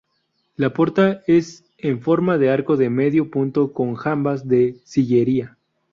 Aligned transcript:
La 0.55 0.73
puerta 0.73 1.21
es 1.27 1.63
en 1.77 2.01
forma 2.01 2.39
de 2.39 2.49
arco 2.49 2.75
de 2.75 2.89
medio 2.89 3.29
punto 3.29 3.71
con 3.71 3.93
jambas 3.93 4.47
de 4.47 4.79
sillería. 4.83 5.59